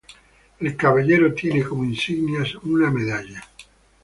El 0.59 0.75
Caballero 0.75 1.31
tiene 1.35 1.61
como 1.63 1.83
insignias 1.85 2.55
una 2.63 2.89
medalla. 2.89 3.47